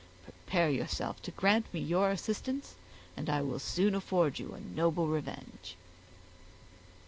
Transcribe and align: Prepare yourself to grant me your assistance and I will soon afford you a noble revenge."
Prepare 0.23 0.71
yourself 0.71 1.21
to 1.21 1.29
grant 1.29 1.71
me 1.71 1.79
your 1.79 2.09
assistance 2.09 2.73
and 3.15 3.29
I 3.29 3.43
will 3.43 3.59
soon 3.59 3.93
afford 3.93 4.39
you 4.39 4.51
a 4.53 4.59
noble 4.59 5.05
revenge." 5.05 5.75